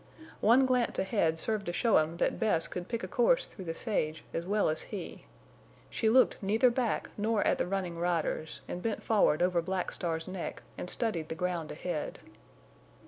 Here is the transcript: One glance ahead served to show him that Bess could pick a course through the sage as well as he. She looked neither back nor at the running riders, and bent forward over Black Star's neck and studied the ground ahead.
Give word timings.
One 0.39 0.65
glance 0.65 0.97
ahead 0.97 1.37
served 1.37 1.67
to 1.67 1.73
show 1.73 1.99
him 1.99 2.17
that 2.17 2.39
Bess 2.39 2.65
could 2.67 2.87
pick 2.87 3.03
a 3.03 3.07
course 3.07 3.45
through 3.45 3.65
the 3.65 3.75
sage 3.75 4.23
as 4.33 4.47
well 4.47 4.67
as 4.67 4.81
he. 4.89 5.25
She 5.91 6.09
looked 6.09 6.37
neither 6.41 6.71
back 6.71 7.11
nor 7.19 7.45
at 7.45 7.59
the 7.59 7.67
running 7.67 7.99
riders, 7.99 8.61
and 8.67 8.81
bent 8.81 9.03
forward 9.03 9.43
over 9.43 9.61
Black 9.61 9.91
Star's 9.91 10.27
neck 10.27 10.63
and 10.75 10.89
studied 10.89 11.29
the 11.29 11.35
ground 11.35 11.71
ahead. 11.71 12.17